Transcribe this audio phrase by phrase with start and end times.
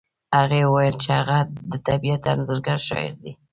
[0.37, 1.37] هغې وویل چې هغه
[1.71, 3.31] د طبیعت انځورګر شاعر دی